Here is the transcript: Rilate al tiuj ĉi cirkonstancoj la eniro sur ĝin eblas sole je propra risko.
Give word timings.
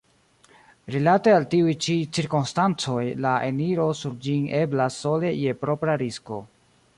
Rilate 0.93 1.33
al 1.39 1.43
tiuj 1.51 1.75
ĉi 1.87 1.97
cirkonstancoj 2.17 3.03
la 3.27 3.35
eniro 3.51 3.87
sur 4.01 4.17
ĝin 4.25 4.49
eblas 4.63 4.99
sole 5.05 5.35
je 5.43 5.55
propra 5.67 6.01
risko. 6.05 6.43